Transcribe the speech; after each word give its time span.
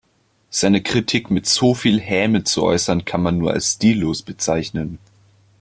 Seine 0.49 0.81
Kritik 0.81 1.29
mit 1.29 1.45
so 1.45 1.75
viel 1.75 2.01
Häme 2.01 2.43
zu 2.43 2.63
äußern, 2.63 3.05
kann 3.05 3.21
man 3.21 3.37
nur 3.37 3.51
als 3.53 3.73
stillos 3.73 4.23
bezeichnen. 4.23 4.97